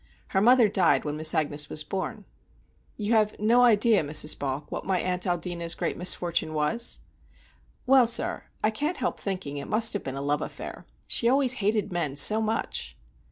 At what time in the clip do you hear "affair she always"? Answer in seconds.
10.41-11.53